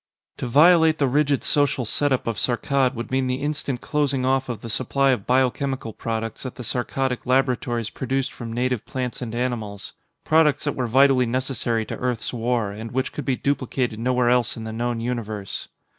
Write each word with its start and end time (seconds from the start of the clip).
To 0.37 0.47
violate 0.47 0.97
the 0.97 1.07
rigid 1.07 1.43
social 1.43 1.85
setup 1.85 2.25
of 2.25 2.37
Saarkkad 2.39 2.95
would 2.95 3.11
mean 3.11 3.27
the 3.27 3.35
instant 3.43 3.81
closing 3.81 4.25
off 4.25 4.49
of 4.49 4.61
the 4.61 4.67
supply 4.71 5.11
of 5.11 5.27
biochemical 5.27 5.93
products 5.93 6.41
that 6.41 6.55
the 6.55 6.63
Saarkkadic 6.63 7.23
laboratories 7.27 7.91
produced 7.91 8.33
from 8.33 8.51
native 8.51 8.83
plants 8.87 9.21
and 9.21 9.35
animals 9.35 9.93
products 10.25 10.63
that 10.63 10.73
were 10.75 10.87
vitally 10.87 11.27
necessary 11.27 11.85
to 11.85 11.97
Earth's 11.97 12.33
war, 12.33 12.71
and 12.71 12.91
which 12.91 13.13
could 13.13 13.25
be 13.25 13.35
duplicated 13.35 13.99
nowhere 13.99 14.31
else 14.31 14.57
in 14.57 14.63
the 14.63 14.73
known 14.73 15.01
universe. 15.01 15.67